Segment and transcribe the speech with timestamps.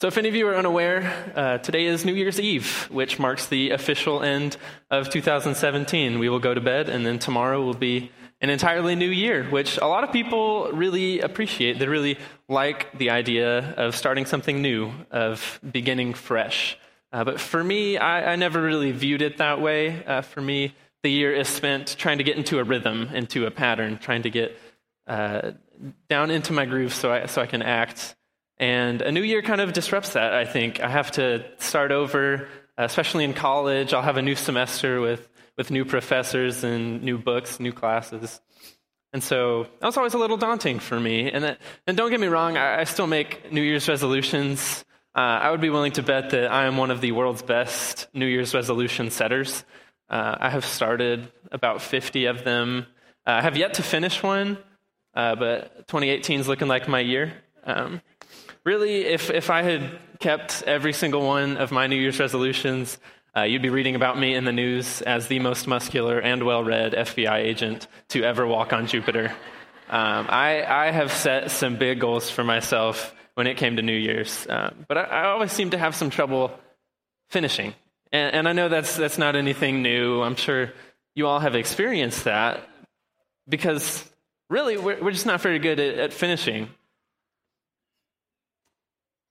[0.00, 3.46] So, if any of you are unaware, uh, today is New Year's Eve, which marks
[3.46, 4.56] the official end
[4.92, 6.20] of 2017.
[6.20, 9.76] We will go to bed, and then tomorrow will be an entirely new year, which
[9.78, 11.80] a lot of people really appreciate.
[11.80, 12.16] They really
[12.48, 16.78] like the idea of starting something new, of beginning fresh.
[17.12, 20.04] Uh, but for me, I, I, never really viewed it that way.
[20.04, 23.50] Uh, for me, the year is spent trying to get into a rhythm, into a
[23.50, 24.56] pattern, trying to get
[25.08, 25.52] uh,
[26.08, 28.14] down into my groove so I, so I can act
[28.58, 30.80] and a new year kind of disrupts that, I think.
[30.80, 33.94] I have to start over, especially in college.
[33.94, 38.40] I'll have a new semester with, with new professors and new books, new classes.
[39.12, 41.30] And so that was always a little daunting for me.
[41.30, 44.84] And, that, and don't get me wrong, I, I still make New Year's resolutions.
[45.14, 48.08] Uh, I would be willing to bet that I am one of the world's best
[48.12, 49.64] New Year's resolution setters.
[50.10, 52.86] Uh, I have started about 50 of them.
[53.26, 54.58] Uh, I have yet to finish one,
[55.14, 57.32] uh, but 2018 is looking like my year.
[57.64, 58.00] Um,
[58.64, 62.98] Really, if, if I had kept every single one of my New Year's resolutions,
[63.36, 66.64] uh, you'd be reading about me in the news as the most muscular and well
[66.64, 69.32] read FBI agent to ever walk on Jupiter.
[69.88, 73.96] Um, I, I have set some big goals for myself when it came to New
[73.96, 76.58] Year's, uh, but I, I, always seem to have some trouble
[77.30, 77.72] finishing.
[78.12, 80.20] And, and I know that's, that's not anything new.
[80.20, 80.72] I'm sure
[81.14, 82.68] you all have experienced that
[83.48, 84.04] because
[84.50, 86.68] really, we're, we're just not very good at, at finishing.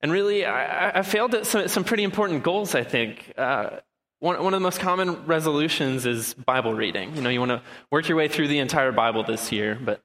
[0.01, 3.33] And really, I, I failed at some, some, pretty important goals, I think.
[3.37, 3.77] Uh,
[4.19, 7.15] one, one, of the most common resolutions is Bible reading.
[7.15, 10.01] You know, you want to work your way through the entire Bible this year, but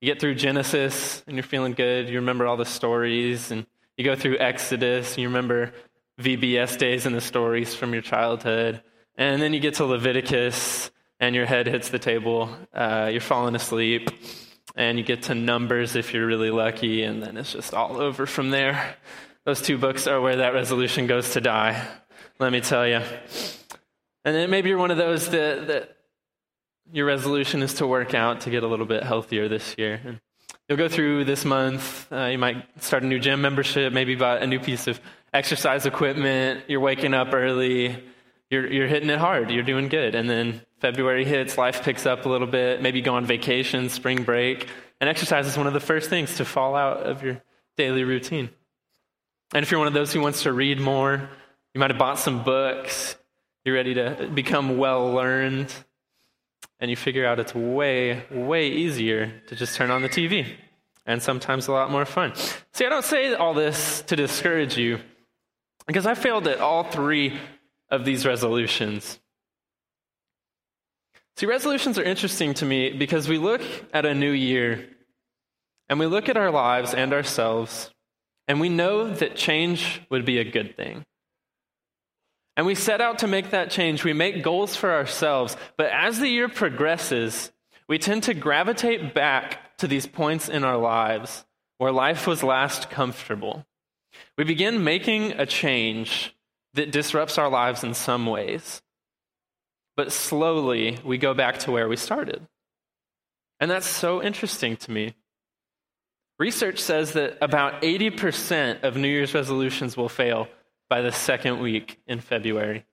[0.00, 2.08] you get through Genesis and you're feeling good.
[2.08, 5.72] You remember all the stories, and you go through Exodus, and you remember
[6.20, 8.82] VBS days and the stories from your childhood.
[9.16, 12.56] And then you get to Leviticus, and your head hits the table.
[12.72, 14.10] Uh, you're falling asleep
[14.74, 18.26] and you get to Numbers if you're really lucky, and then it's just all over
[18.26, 18.96] from there.
[19.44, 21.86] Those two books are where that resolution goes to die,
[22.38, 23.00] let me tell you.
[24.24, 25.96] And then maybe you're one of those that, that
[26.92, 30.00] your resolution is to work out to get a little bit healthier this year.
[30.04, 30.20] And
[30.68, 34.38] you'll go through this month, uh, you might start a new gym membership, maybe buy
[34.38, 35.00] a new piece of
[35.32, 38.02] exercise equipment, you're waking up early,
[38.50, 40.14] you're, you're hitting it hard, you're doing good.
[40.14, 44.22] And then February hits, life picks up a little bit, maybe go on vacation, spring
[44.22, 44.68] break,
[45.00, 47.40] and exercise is one of the first things to fall out of your
[47.78, 48.50] daily routine.
[49.54, 51.26] And if you're one of those who wants to read more,
[51.72, 53.16] you might have bought some books,
[53.64, 55.72] you're ready to become well learned,
[56.80, 60.46] and you figure out it's way, way easier to just turn on the TV,
[61.06, 62.34] and sometimes a lot more fun.
[62.74, 65.00] See, I don't say all this to discourage you,
[65.86, 67.40] because I failed at all three
[67.88, 69.18] of these resolutions.
[71.36, 73.62] See, resolutions are interesting to me because we look
[73.92, 74.88] at a new year
[75.88, 77.90] and we look at our lives and ourselves
[78.46, 81.04] and we know that change would be a good thing.
[82.56, 84.04] And we set out to make that change.
[84.04, 85.56] We make goals for ourselves.
[85.76, 87.50] But as the year progresses,
[87.88, 91.44] we tend to gravitate back to these points in our lives
[91.78, 93.66] where life was last comfortable.
[94.38, 96.34] We begin making a change
[96.74, 98.82] that disrupts our lives in some ways.
[99.96, 102.46] But slowly, we go back to where we started.
[103.60, 105.14] And that's so interesting to me.
[106.38, 110.48] Research says that about 80% of New Year's resolutions will fail
[110.88, 112.84] by the second week in February.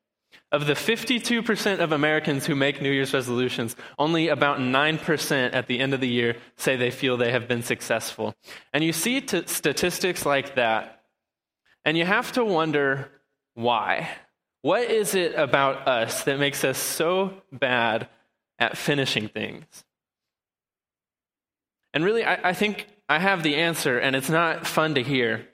[0.51, 5.79] Of the 52% of Americans who make New Year's resolutions, only about 9% at the
[5.79, 8.35] end of the year say they feel they have been successful.
[8.73, 11.03] And you see t- statistics like that,
[11.83, 13.09] and you have to wonder
[13.55, 14.09] why.
[14.61, 18.07] What is it about us that makes us so bad
[18.59, 19.65] at finishing things?
[21.93, 25.47] And really, I, I, think I have the answer, and it's not fun to hear.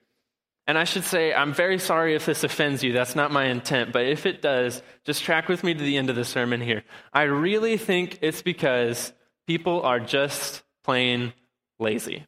[0.67, 2.91] And I should say, I'm very sorry if this offends you.
[2.91, 3.93] That's not my intent.
[3.93, 6.83] But if it does, just track with me to the end of the sermon here.
[7.13, 9.13] I really think it's because
[9.47, 11.33] people are just plain
[11.79, 12.25] lazy.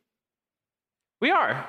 [1.20, 1.68] We are.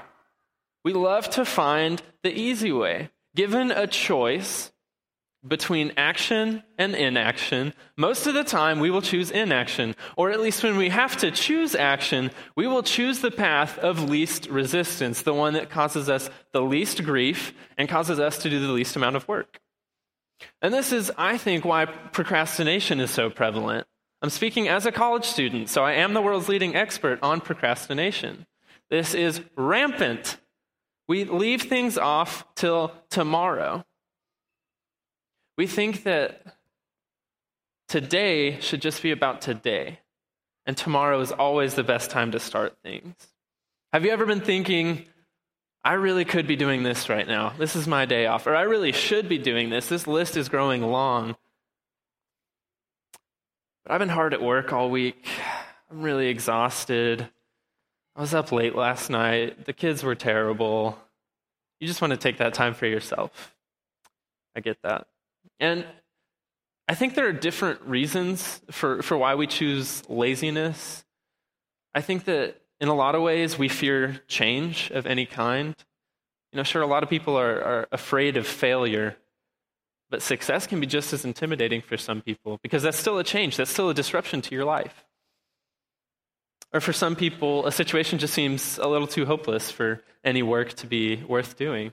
[0.85, 3.11] We love to find the easy way.
[3.35, 4.71] Given a choice,
[5.47, 9.95] between action and inaction, most of the time we will choose inaction.
[10.17, 14.11] Or at least when we have to choose action, we will choose the path of
[14.11, 18.61] least resistance, the one that causes us the least grief and causes us to do
[18.61, 19.61] the least amount of work.
[20.63, 23.87] And this is, I think, why procrastination is so prevalent.
[24.23, 28.47] I'm speaking as a college student, so I am the world's leading expert on procrastination.
[28.91, 30.37] This is rampant.
[31.09, 33.85] We leave things off till tomorrow.
[35.61, 36.41] We think that
[37.87, 39.99] today should just be about today,
[40.65, 43.15] and tomorrow is always the best time to start things.
[43.93, 45.05] Have you ever been thinking,
[45.85, 47.53] I really could be doing this right now.
[47.59, 48.47] This is my day off.
[48.47, 49.87] Or I really should be doing this.
[49.87, 51.37] This list is growing long.
[53.85, 55.29] But I've been hard at work all week.
[55.91, 57.29] I'm really exhausted.
[58.17, 59.67] I was up late last night.
[59.67, 60.99] The kids were terrible.
[61.81, 63.55] You just want to take that time for yourself.
[64.57, 65.07] I get that.
[65.61, 65.85] And
[66.89, 71.05] I think there are different reasons for, for why we choose laziness.
[71.95, 75.77] I think that in a lot of ways we fear change of any kind.
[76.53, 79.17] You know, sure, a lot of people are, are afraid of failure,
[80.09, 83.57] but success can be just as intimidating for some people because that's still a change,
[83.57, 85.05] that's still a disruption to your life.
[86.73, 90.73] Or for some people, a situation just seems a little too hopeless for any work
[90.75, 91.93] to be worth doing.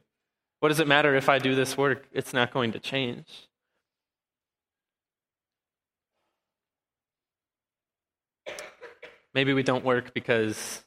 [0.60, 2.08] What does it matter if I do this work?
[2.12, 3.47] It's not going to change.
[9.38, 10.84] Maybe we don't work because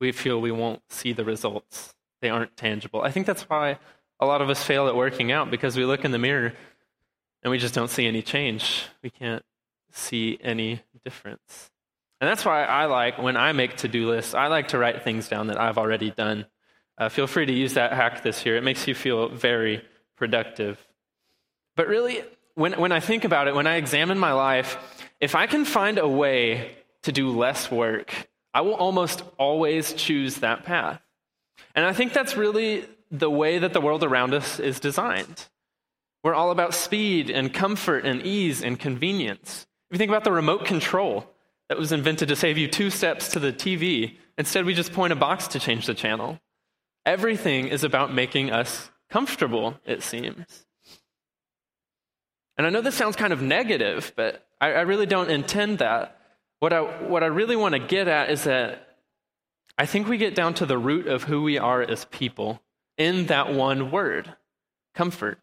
[0.00, 1.92] we feel we won't see the results.
[2.20, 3.02] They aren't tangible.
[3.02, 3.80] I think that's why
[4.20, 6.52] a lot of us fail at working out because we look in the mirror
[7.42, 8.84] and we just don't see any change.
[9.02, 9.44] We can't
[9.90, 11.72] see any difference.
[12.20, 15.02] And that's why I like, when I make to do lists, I like to write
[15.02, 16.46] things down that I've already done.
[16.96, 18.56] Uh, feel free to use that hack this year.
[18.56, 19.84] It makes you feel very
[20.14, 20.78] productive.
[21.74, 22.22] But really,
[22.54, 24.78] when, when I think about it, when I examine my life,
[25.20, 30.36] if I can find a way to do less work, I will almost always choose
[30.36, 31.00] that path.
[31.74, 35.46] And I think that's really the way that the world around us is designed.
[36.22, 39.66] We're all about speed and comfort and ease and convenience.
[39.90, 41.28] If you think about the remote control
[41.68, 45.12] that was invented to save you two steps to the TV, instead we just point
[45.12, 46.38] a box to change the channel.
[47.04, 50.64] Everything is about making us comfortable, it seems.
[52.56, 56.18] And I know this sounds kind of negative, but I, I really don't intend that.
[56.62, 58.86] What I, what I really want to get at is that
[59.76, 62.62] I think we get down to the root of who we are as people
[62.96, 64.32] in that one word
[64.94, 65.40] comfort.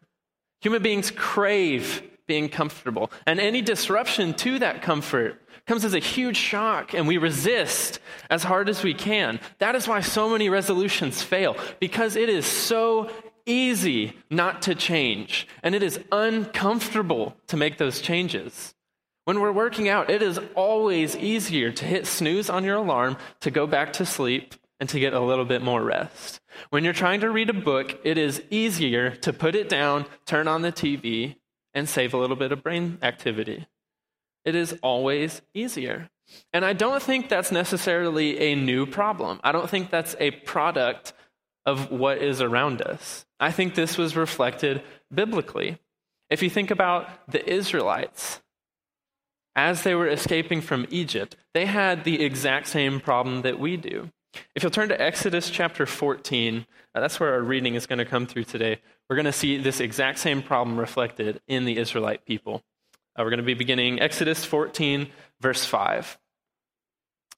[0.62, 6.38] Human beings crave being comfortable, and any disruption to that comfort comes as a huge
[6.38, 8.00] shock, and we resist
[8.30, 9.40] as hard as we can.
[9.58, 13.10] That is why so many resolutions fail, because it is so
[13.44, 18.74] easy not to change, and it is uncomfortable to make those changes.
[19.30, 23.52] When we're working out, it is always easier to hit snooze on your alarm, to
[23.52, 26.40] go back to sleep, and to get a little bit more rest.
[26.70, 30.48] When you're trying to read a book, it is easier to put it down, turn
[30.48, 31.36] on the TV,
[31.72, 33.68] and save a little bit of brain activity.
[34.44, 36.10] It is always easier.
[36.52, 39.38] And I don't think that's necessarily a new problem.
[39.44, 41.12] I don't think that's a product
[41.64, 43.24] of what is around us.
[43.38, 44.82] I think this was reflected
[45.14, 45.78] biblically.
[46.30, 48.40] If you think about the Israelites,
[49.56, 54.10] as they were escaping from Egypt, they had the exact same problem that we do.
[54.54, 58.04] If you'll turn to Exodus chapter 14, uh, that's where our reading is going to
[58.04, 58.80] come through today.
[59.08, 62.62] We're going to see this exact same problem reflected in the Israelite people.
[63.16, 65.08] Uh, we're going to be beginning Exodus 14,
[65.40, 66.18] verse 5.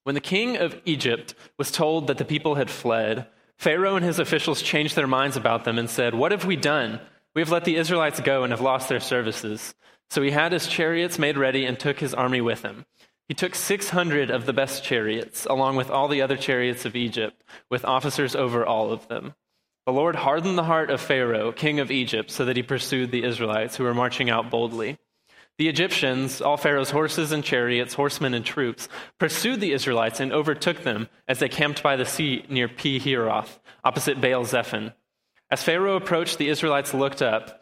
[0.05, 3.27] When the king of Egypt was told that the people had fled,
[3.59, 7.01] Pharaoh and his officials changed their minds about them and said, What have we done?
[7.35, 9.75] We have let the Israelites go and have lost their services.
[10.13, 12.85] So he had his chariots made ready and took his army with him.
[13.29, 17.43] He took 600 of the best chariots, along with all the other chariots of Egypt,
[17.71, 19.33] with officers over all of them.
[19.87, 23.25] The Lord hardened the heart of Pharaoh, king of Egypt, so that he pursued the
[23.25, 24.99] Israelites, who were marching out boldly.
[25.57, 30.83] The Egyptians, all Pharaoh's horses and chariots, horsemen and troops, pursued the Israelites and overtook
[30.83, 34.93] them as they camped by the sea near Pi Hahiroth, opposite Baal Zephon.
[35.51, 37.62] As Pharaoh approached, the Israelites looked up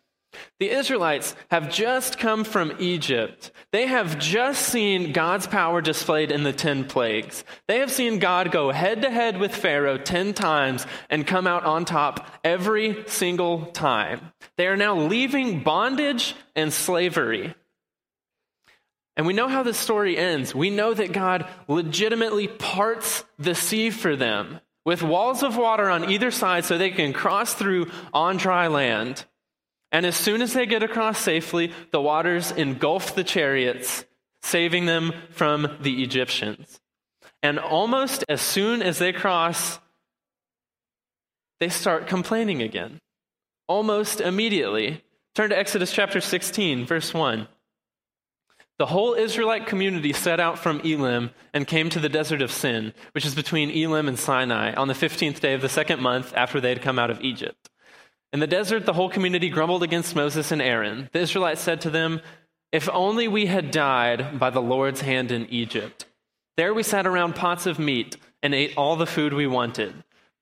[0.59, 3.51] The Israelites have just come from Egypt.
[3.71, 7.43] They have just seen God's power displayed in the 10 plagues.
[7.67, 11.65] They have seen God go head to head with Pharaoh 10 times and come out
[11.65, 14.31] on top every single time.
[14.57, 17.53] They are now leaving bondage and slavery.
[19.17, 20.55] And we know how the story ends.
[20.55, 26.09] We know that God legitimately parts the sea for them with walls of water on
[26.09, 29.25] either side so they can cross through on dry land.
[29.91, 34.05] And as soon as they get across safely, the waters engulf the chariots,
[34.41, 36.79] saving them from the Egyptians.
[37.43, 39.79] And almost as soon as they cross,
[41.59, 42.99] they start complaining again.
[43.67, 47.47] Almost immediately, Turn to Exodus chapter 16, verse 1.
[48.79, 52.93] The whole Israelite community set out from Elim and came to the desert of Sin,
[53.13, 56.59] which is between Elim and Sinai, on the 15th day of the second month after
[56.59, 57.70] they had come out of Egypt.
[58.33, 61.09] In the desert, the whole community grumbled against Moses and Aaron.
[61.11, 62.21] The Israelites said to them,
[62.71, 66.05] If only we had died by the Lord's hand in Egypt.
[66.55, 69.93] There we sat around pots of meat and ate all the food we wanted.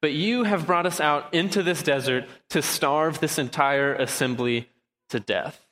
[0.01, 4.69] But you have brought us out into this desert to starve this entire assembly
[5.09, 5.65] to death.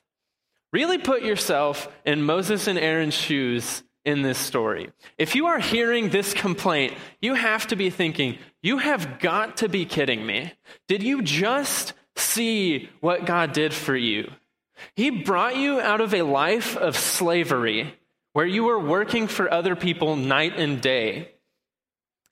[0.72, 4.90] Really put yourself in Moses and Aaron's shoes in this story.
[5.16, 9.68] If you are hearing this complaint, you have to be thinking, you have got to
[9.68, 10.52] be kidding me.
[10.88, 14.30] Did you just see what God did for you.
[14.94, 17.94] He brought you out of a life of slavery
[18.32, 21.32] where you were working for other people night and day.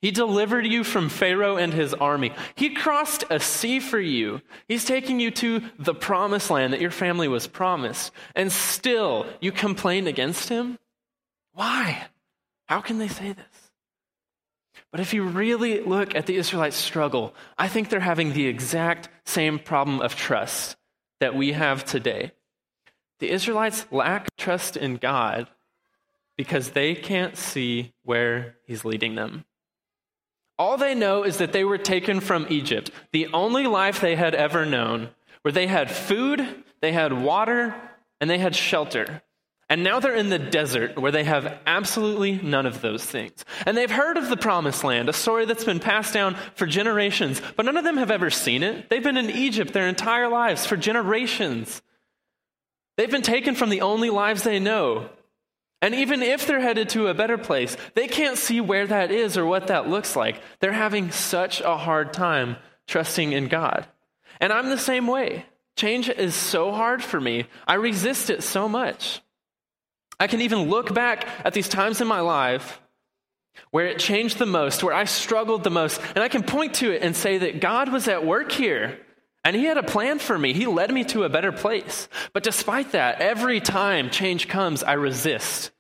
[0.03, 2.33] He delivered you from Pharaoh and his army.
[2.55, 4.43] He crossed a sea for you.
[4.69, 8.13] He's taking you to the promised land that your family was promised.
[8.35, 10.79] And still, you complain against him?
[11.55, 12.07] Why?
[12.67, 13.66] How can they say this?
[14.93, 19.09] But if you really look at the Israelites' struggle, I think they're having the exact
[19.25, 20.77] same problem of trust
[21.21, 22.33] that we have today.
[23.19, 25.49] The Israelites lack trust in God
[26.37, 29.45] because they can't see where He's leading them.
[30.59, 34.35] All they know is that they were taken from Egypt, the only life they had
[34.35, 35.11] ever known,
[35.43, 37.75] where they had food, they had water,
[38.21, 39.23] and they had shelter.
[39.69, 43.45] And now they're in the desert where they have absolutely none of those things.
[43.67, 47.43] And they've heard of the promised land, a story that's been passed down for generations,
[47.57, 48.89] but none of them have ever seen it.
[48.89, 51.83] They've been in Egypt their entire lives for generations.
[52.97, 55.11] They've been taken from the only lives they know.
[55.83, 59.37] And even if they're headed to a better place, they can't see where that is
[59.37, 60.41] or what that looks like.
[60.61, 62.57] They're having such a hard time
[62.87, 63.87] trusting in God.
[64.41, 65.45] And I'm the same way.
[65.77, 67.47] Change is so hard for me.
[67.67, 69.21] I resist it so much.
[70.19, 72.81] I can even look back at these times in my life
[73.71, 76.91] where it changed the most, where I struggled the most, and I can point to
[76.91, 78.99] it and say that God was at work here.
[79.45, 80.53] And he had a plan for me.
[80.53, 82.09] He led me to a better place.
[82.33, 85.71] But despite that, every time change comes, I resist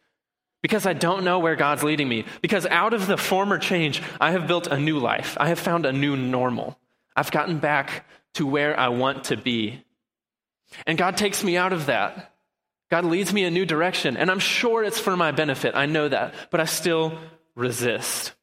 [0.62, 2.24] because I don't know where God's leading me.
[2.42, 5.36] Because out of the former change, I have built a new life.
[5.40, 6.78] I have found a new normal.
[7.16, 9.82] I've gotten back to where I want to be.
[10.86, 12.35] And God takes me out of that.
[12.90, 15.74] God leads me a new direction, and I'm sure it's for my benefit.
[15.74, 17.18] I know that, but I still
[17.54, 18.34] resist.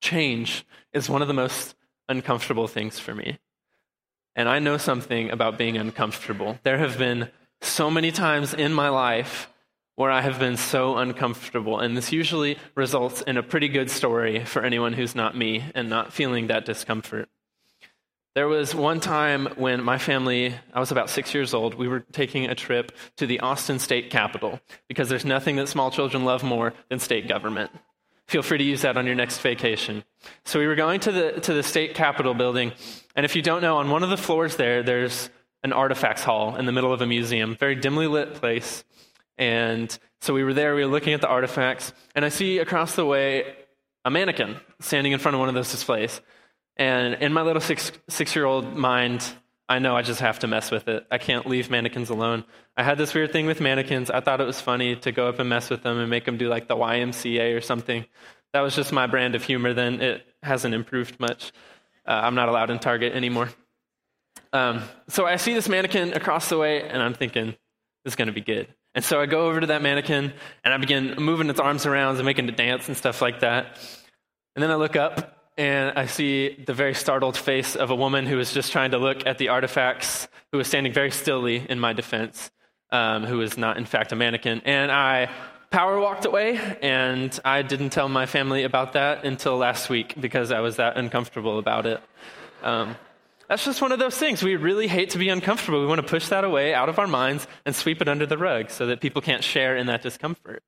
[0.00, 1.74] Change is one of the most
[2.08, 3.38] uncomfortable things for me.
[4.34, 6.58] And I know something about being uncomfortable.
[6.62, 7.30] There have been
[7.62, 9.48] so many times in my life
[9.94, 14.44] where I have been so uncomfortable, and this usually results in a pretty good story
[14.44, 17.30] for anyone who's not me and not feeling that discomfort.
[18.36, 22.00] There was one time when my family, I was about six years old, we were
[22.00, 26.42] taking a trip to the Austin state capitol because there's nothing that small children love
[26.42, 27.70] more than state government.
[28.28, 30.04] Feel free to use that on your next vacation.
[30.44, 32.72] So we were going to the, to the state capitol building,
[33.14, 35.30] and if you don't know, on one of the floors there, there's
[35.62, 38.84] an artifacts hall in the middle of a museum, very dimly lit place.
[39.38, 42.96] And so we were there, we were looking at the artifacts, and I see across
[42.96, 43.54] the way
[44.04, 46.20] a mannequin standing in front of one of those displays.
[46.76, 49.24] And in my little six, six year old mind,
[49.68, 51.06] I know I just have to mess with it.
[51.10, 52.44] I can't leave mannequins alone.
[52.76, 54.10] I had this weird thing with mannequins.
[54.10, 56.36] I thought it was funny to go up and mess with them and make them
[56.36, 58.04] do like the YMCA or something.
[58.52, 60.00] That was just my brand of humor then.
[60.00, 61.52] It hasn't improved much.
[62.06, 63.48] Uh, I'm not allowed in Target anymore.
[64.52, 67.46] Um, so I see this mannequin across the way and I'm thinking,
[68.04, 68.68] this is going to be good.
[68.94, 70.32] And so I go over to that mannequin
[70.64, 73.78] and I begin moving its arms around and making it dance and stuff like that.
[74.54, 78.26] And then I look up and I see the very startled face of a woman
[78.26, 81.80] who was just trying to look at the artifacts, who was standing very stilly in
[81.80, 82.50] my defense,
[82.90, 84.60] um, who was not, in fact, a mannequin.
[84.64, 85.30] And I
[85.70, 90.52] power walked away, and I didn't tell my family about that until last week because
[90.52, 92.00] I was that uncomfortable about it.
[92.62, 92.96] Um,
[93.48, 94.42] that's just one of those things.
[94.42, 95.80] We really hate to be uncomfortable.
[95.80, 98.36] We want to push that away out of our minds and sweep it under the
[98.36, 100.62] rug so that people can't share in that discomfort.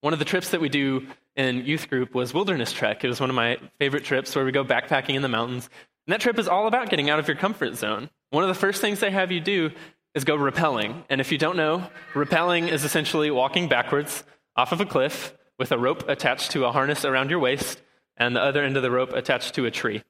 [0.00, 1.08] One of the trips that we do
[1.38, 3.04] in youth group was Wilderness Trek.
[3.04, 5.70] It was one of my favorite trips where we go backpacking in the mountains.
[6.06, 8.10] And that trip is all about getting out of your comfort zone.
[8.30, 9.70] One of the first things they have you do
[10.14, 11.04] is go rappelling.
[11.08, 14.24] And if you don't know, rappelling is essentially walking backwards
[14.56, 17.80] off of a cliff with a rope attached to a harness around your waist
[18.16, 20.02] and the other end of the rope attached to a tree.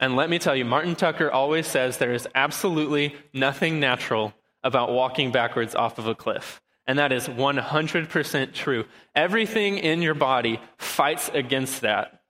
[0.00, 4.90] And let me tell you, Martin Tucker always says there is absolutely nothing natural about
[4.90, 6.60] walking backwards off of a cliff.
[6.86, 8.84] And that is 100% true.
[9.14, 12.22] Everything in your body fights against that.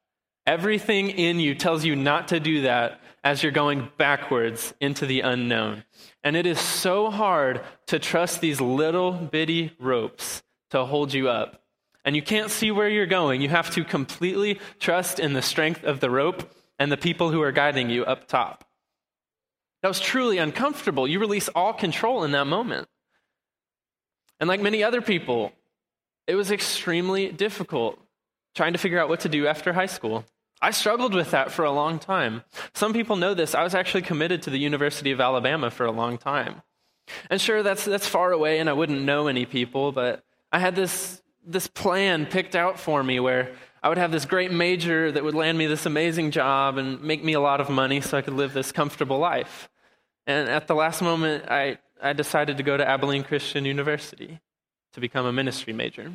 [0.47, 5.21] Everything in you tells you not to do that as you're going backwards into the
[5.21, 5.83] unknown.
[6.23, 11.63] And it is so hard to trust these little bitty ropes to hold you up.
[12.05, 13.43] And you can't see where you're going.
[13.43, 16.49] You have to completely trust in the strength of the rope
[16.79, 18.65] and the people who are guiding you up top.
[19.83, 21.09] That was truly uncomfortable.
[21.09, 22.87] You release all control in that moment.
[24.41, 25.53] And like many other people,
[26.27, 27.99] it was extremely difficult
[28.55, 30.25] trying to figure out what to do after high school.
[30.61, 32.43] I struggled with that for a long time.
[32.75, 33.55] Some people know this.
[33.55, 36.63] I was actually committed to the University of Alabama for a long time.
[37.31, 40.75] And sure, that's, that's far away and I wouldn't know any people, but I had
[40.75, 43.53] this, this plan picked out for me where
[43.83, 47.23] I would have this great major that would land me this amazing job and make
[47.23, 49.69] me a lot of money so I could live this comfortable life.
[50.27, 54.41] And at the last moment, I, I decided to go to Abilene Christian University
[54.93, 56.13] to become a ministry major.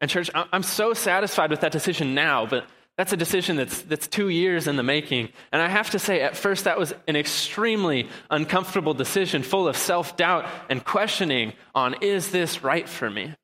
[0.00, 4.06] And, church, I'm so satisfied with that decision now, but that's a decision that's, that's
[4.06, 5.30] two years in the making.
[5.52, 9.76] And I have to say, at first, that was an extremely uncomfortable decision, full of
[9.76, 13.34] self doubt and questioning on is this right for me?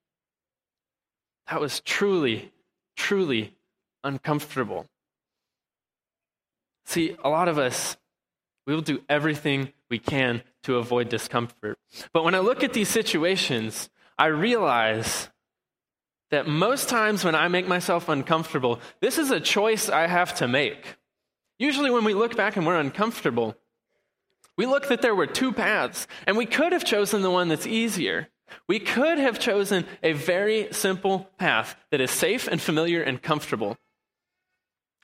[1.51, 2.51] That was truly,
[2.97, 3.55] truly
[4.03, 4.87] uncomfortable.
[6.87, 7.97] See, a lot of us,
[8.67, 11.79] we will do everything we can to avoid discomfort.
[12.13, 13.89] But when I look at these situations,
[14.19, 15.29] I realize
[16.31, 20.49] that most times when I make myself uncomfortable, this is a choice I have to
[20.49, 20.97] make.
[21.59, 23.57] Usually, when we look back and we're uncomfortable,
[24.59, 27.67] we look that there were two paths, and we could have chosen the one that's
[27.67, 28.29] easier.
[28.69, 33.77] We could have chosen a very simple path that is safe and familiar and comfortable.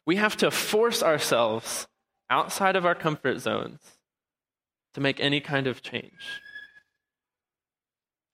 [0.06, 1.86] We have to force ourselves
[2.30, 3.78] outside of our comfort zones
[4.94, 6.40] to make any kind of change.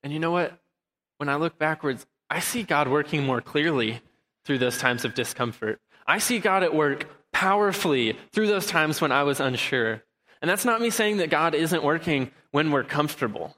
[0.02, 0.58] And you know what?
[1.18, 4.00] When I look backwards, I see God working more clearly
[4.44, 5.80] through those times of discomfort.
[6.06, 10.02] I see God at work powerfully through those times when I was unsure.
[10.40, 13.56] And that's not me saying that God isn't working when we're comfortable.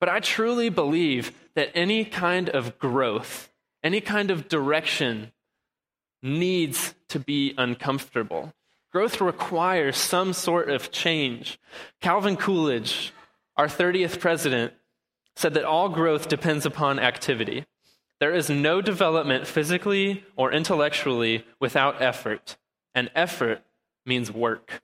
[0.00, 3.50] But I truly believe that any kind of growth,
[3.82, 5.32] any kind of direction
[6.22, 8.52] needs to be uncomfortable.
[8.92, 11.58] Growth requires some sort of change.
[12.00, 13.12] Calvin Coolidge,
[13.56, 14.72] our 30th president,
[15.36, 17.64] said that all growth depends upon activity.
[18.18, 22.56] There is no development physically or intellectually without effort,
[22.94, 23.62] and effort
[24.04, 24.82] means work.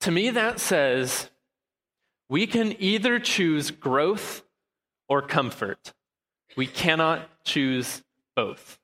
[0.00, 1.30] To me, that says
[2.28, 4.42] we can either choose growth
[5.08, 5.92] or comfort.
[6.56, 8.02] We cannot choose
[8.34, 8.78] both.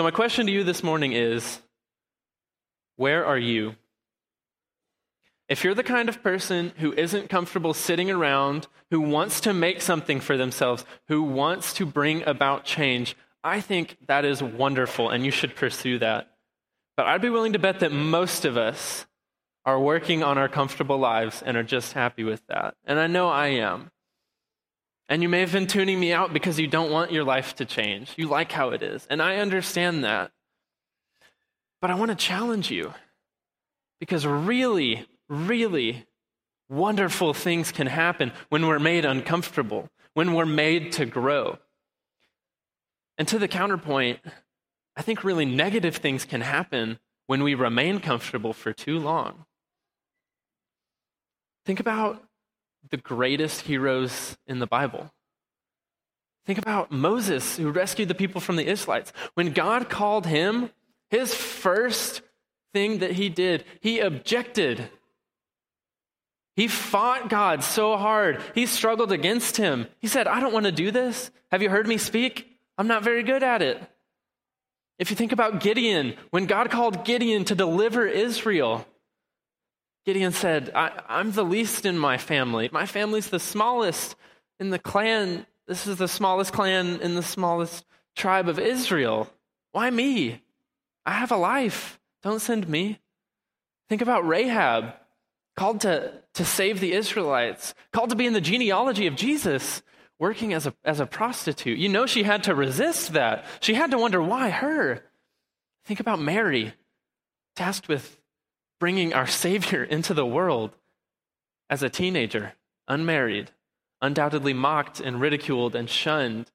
[0.00, 1.60] So, my question to you this morning is
[2.96, 3.74] where are you?
[5.46, 9.82] If you're the kind of person who isn't comfortable sitting around, who wants to make
[9.82, 15.22] something for themselves, who wants to bring about change, I think that is wonderful and
[15.22, 16.30] you should pursue that.
[16.96, 19.04] But I'd be willing to bet that most of us
[19.66, 22.74] are working on our comfortable lives and are just happy with that.
[22.86, 23.90] And I know I am.
[25.10, 27.64] And you may have been tuning me out because you don't want your life to
[27.64, 28.14] change.
[28.16, 29.08] You like how it is.
[29.10, 30.30] And I understand that.
[31.82, 32.94] But I want to challenge you
[33.98, 36.06] because really, really
[36.68, 41.58] wonderful things can happen when we're made uncomfortable, when we're made to grow.
[43.18, 44.20] And to the counterpoint,
[44.96, 49.44] I think really negative things can happen when we remain comfortable for too long.
[51.66, 52.22] Think about
[52.90, 55.12] the greatest heroes in the Bible.
[56.46, 59.12] Think about Moses, who rescued the people from the Israelites.
[59.34, 60.70] When God called him,
[61.10, 62.22] his first
[62.72, 64.90] thing that he did, he objected.
[66.56, 68.40] He fought God so hard.
[68.54, 69.86] He struggled against him.
[69.98, 71.30] He said, I don't want to do this.
[71.50, 72.46] Have you heard me speak?
[72.78, 73.80] I'm not very good at it.
[74.98, 78.86] If you think about Gideon, when God called Gideon to deliver Israel,
[80.06, 82.70] Gideon said, I, am the least in my family.
[82.72, 84.16] My family's the smallest
[84.58, 85.46] in the clan.
[85.66, 87.84] This is the smallest clan in the smallest
[88.16, 89.30] tribe of Israel.
[89.72, 90.42] Why me?
[91.04, 91.98] I have a life.
[92.22, 92.98] Don't send me.
[93.88, 94.94] Think about Rahab,
[95.56, 99.82] called to, to save the Israelites, called to be in the genealogy of Jesus,
[100.18, 101.78] working as a, as a prostitute.
[101.78, 103.44] You know, she had to resist that.
[103.60, 105.02] She had to wonder, why her?
[105.86, 106.74] Think about Mary,
[107.56, 108.19] tasked with
[108.80, 110.74] bringing our Savior into the world
[111.68, 112.54] as a teenager,
[112.88, 113.52] unmarried,
[114.02, 116.50] undoubtedly mocked and ridiculed and shunned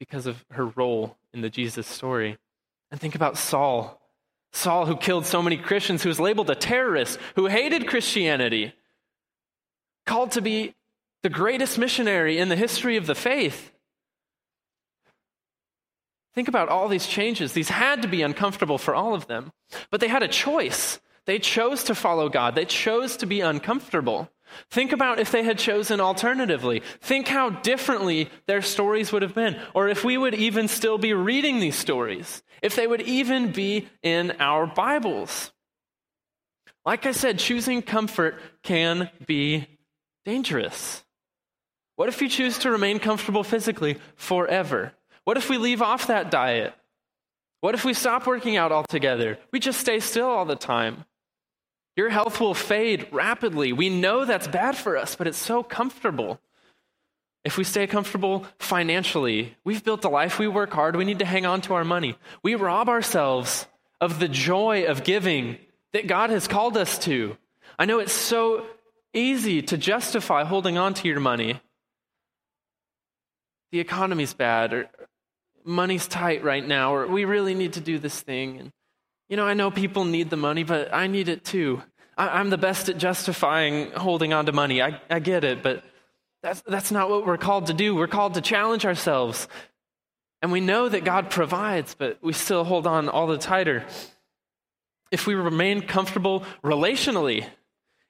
[0.00, 2.36] because of her role in the Jesus story.
[2.90, 4.00] And think about Saul.
[4.52, 8.72] Saul, who killed so many Christians, who was labeled a terrorist, who hated Christianity,
[10.06, 10.74] called to be
[11.22, 13.72] the greatest missionary in the history of the faith.
[16.34, 17.52] Think about all these changes.
[17.52, 19.52] These had to be uncomfortable for all of them,
[19.90, 21.00] but they had a choice.
[21.26, 24.30] They chose to follow God, they chose to be uncomfortable.
[24.70, 26.82] Think about if they had chosen alternatively.
[27.00, 31.12] Think how differently their stories would have been, or if we would even still be
[31.12, 35.50] reading these stories, if they would even be in our Bibles.
[36.84, 39.66] Like I said, choosing comfort can be
[40.24, 41.02] dangerous.
[41.96, 44.92] What if you choose to remain comfortable physically forever?
[45.24, 46.74] What if we leave off that diet?
[47.60, 49.38] What if we stop working out altogether?
[49.50, 51.06] We just stay still all the time.
[51.96, 53.72] Your health will fade rapidly.
[53.72, 56.40] We know that's bad for us, but it's so comfortable.
[57.44, 61.24] If we stay comfortable financially, we've built a life, we work hard, we need to
[61.24, 62.16] hang on to our money.
[62.42, 63.66] We rob ourselves
[64.00, 65.58] of the joy of giving
[65.92, 67.36] that God has called us to.
[67.78, 68.66] I know it's so
[69.12, 71.60] easy to justify holding on to your money.
[73.72, 74.88] The economy's bad, or
[75.64, 78.58] money's tight right now, or we really need to do this thing.
[78.58, 78.72] And
[79.28, 81.82] you know, I know people need the money, but I need it too.
[82.16, 84.82] I, am the best at justifying holding on to money.
[84.82, 85.82] I, I get it, but
[86.42, 87.94] that's, that's not what we're called to do.
[87.94, 89.48] We're called to challenge ourselves.
[90.42, 93.86] And we know that God provides, but we still hold on all the tighter.
[95.10, 97.46] If we remain comfortable relationally,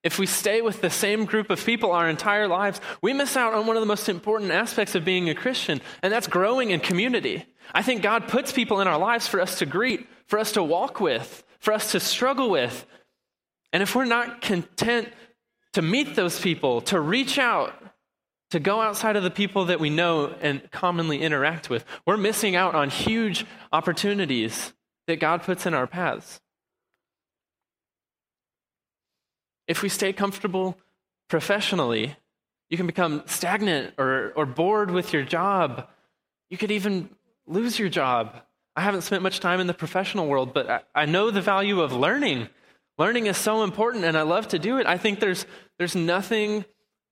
[0.04, 3.54] if we stay with the same group of people our entire lives, we miss out
[3.54, 6.78] on one of the most important aspects of being a Christian, and that's growing in
[6.78, 7.46] community.
[7.72, 10.62] I think God puts people in our lives for us to greet, for us to
[10.62, 12.86] walk with, for us to struggle with.
[13.72, 15.08] And if we're not content
[15.72, 17.74] to meet those people, to reach out,
[18.50, 22.54] to go outside of the people that we know and commonly interact with, we're missing
[22.54, 24.74] out on huge opportunities
[25.06, 26.40] that God puts in our paths.
[29.66, 30.78] If we stay comfortable
[31.28, 32.16] professionally,
[32.68, 35.88] you can become stagnant or, or bored with your job.
[36.50, 37.10] You could even
[37.46, 38.34] lose your job.
[38.76, 41.80] I haven't spent much time in the professional world, but I, I know the value
[41.80, 42.48] of learning.
[42.98, 44.86] Learning is so important, and I love to do it.
[44.86, 45.46] I think there's,
[45.78, 46.64] there's nothing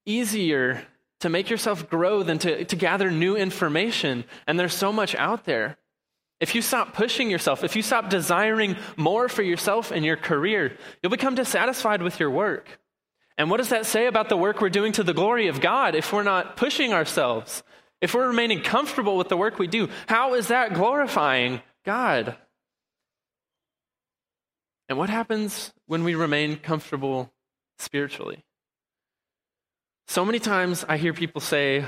[0.06, 0.84] easier
[1.20, 5.44] to make yourself grow than to, to gather new information, and there's so much out
[5.44, 5.76] there.
[6.42, 10.76] If you stop pushing yourself, if you stop desiring more for yourself and your career,
[11.00, 12.80] you'll become dissatisfied with your work.
[13.38, 15.94] And what does that say about the work we're doing to the glory of God
[15.94, 17.62] if we're not pushing ourselves?
[18.00, 22.36] If we're remaining comfortable with the work we do, how is that glorifying God?
[24.88, 27.32] And what happens when we remain comfortable
[27.78, 28.44] spiritually?
[30.08, 31.84] So many times I hear people say,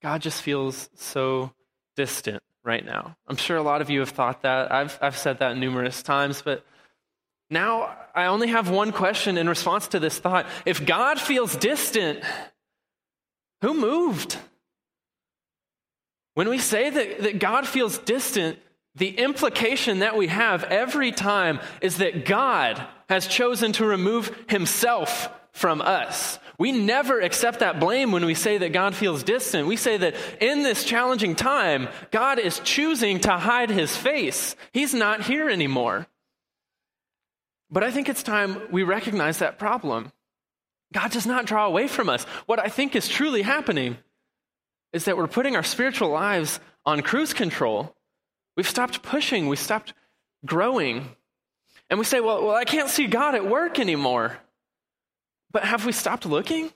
[0.00, 1.50] God just feels so
[1.96, 3.16] distant right now.
[3.26, 4.70] I'm sure a lot of you have thought that.
[4.70, 6.64] I've, I've said that numerous times, but
[7.50, 10.46] now I only have one question in response to this thought.
[10.66, 12.22] If God feels distant,
[13.62, 14.36] who moved?
[16.34, 18.58] When we say that, that God feels distant,
[18.94, 25.30] the implication that we have every time is that God has chosen to remove himself
[25.52, 26.38] from us.
[26.58, 29.68] We never accept that blame when we say that God feels distant.
[29.68, 34.56] We say that in this challenging time, God is choosing to hide his face.
[34.72, 36.08] He's not here anymore.
[37.70, 40.10] But I think it's time we recognize that problem.
[40.92, 42.24] God does not draw away from us.
[42.46, 43.98] What I think is truly happening
[44.92, 47.94] is that we're putting our spiritual lives on cruise control.
[48.56, 49.92] We've stopped pushing, we've stopped
[50.44, 51.10] growing.
[51.90, 54.38] And we say, well, well, I can't see God at work anymore.
[55.50, 56.72] But have we stopped looking?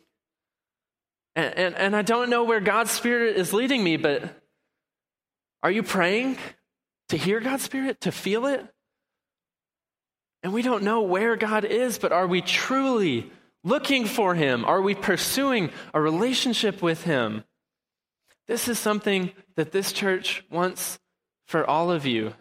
[1.35, 4.23] And, and, and I don't know where God's Spirit is leading me, but
[5.63, 6.39] are you praying
[7.09, 8.67] to hear God's Spirit, to feel it?
[10.43, 13.31] And we don't know where God is, but are we truly
[13.65, 14.65] looking for Him?
[14.65, 17.45] Are we pursuing a relationship with Him?
[18.49, 20.99] This is something that this church wants
[21.47, 22.35] for all of you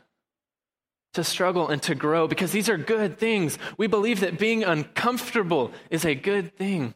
[1.14, 3.58] to struggle and to grow because these are good things.
[3.78, 6.94] We believe that being uncomfortable is a good thing.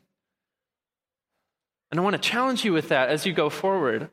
[1.92, 4.10] And I want to challenge you with that as you go forward.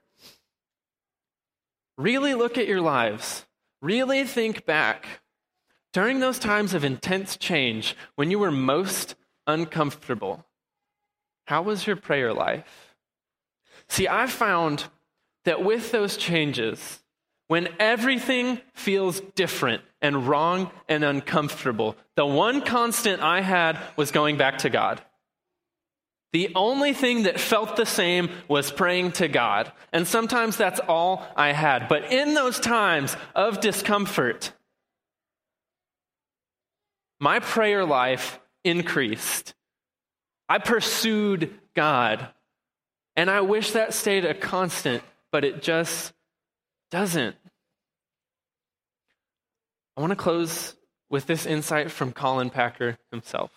[1.97, 3.47] Really look at your lives.
[3.81, 5.07] Really think back.
[5.93, 9.15] During those times of intense change, when you were most
[9.47, 10.47] uncomfortable,
[11.47, 12.95] how was your prayer life?
[13.88, 14.85] See, I've found
[15.45, 17.02] that with those changes,
[17.53, 24.38] when everything feels different and wrong and uncomfortable, the one constant I had was going
[24.38, 25.03] back to God.
[26.33, 29.71] The only thing that felt the same was praying to God.
[29.93, 31.88] And sometimes that's all I had.
[31.88, 34.55] But in those times of discomfort,
[37.21, 39.53] my prayer life increased.
[40.49, 42.29] I pursued God.
[43.15, 46.15] And I wish that stayed a constant, but it just
[46.91, 47.37] doesn't.
[49.96, 50.74] I want to close
[51.11, 53.50] with this insight from Colin Packer himself.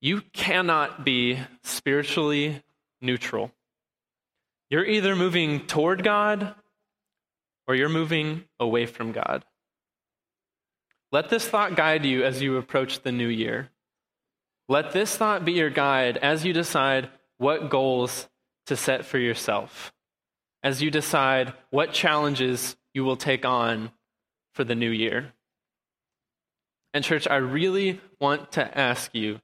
[0.00, 2.62] You cannot be spiritually
[3.00, 3.50] neutral.
[4.70, 6.54] You're either moving toward God
[7.66, 9.44] or you're moving away from God.
[11.10, 13.70] Let this thought guide you as you approach the new year.
[14.68, 18.28] Let this thought be your guide as you decide what goals
[18.66, 19.92] to set for yourself,
[20.62, 23.90] as you decide what challenges you will take on
[24.58, 25.34] for the new year.
[26.92, 29.40] And, church, I really want to ask you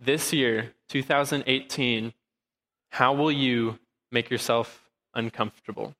[0.00, 2.12] this year, 2018,
[2.90, 3.78] how will you
[4.10, 5.94] make yourself uncomfortable?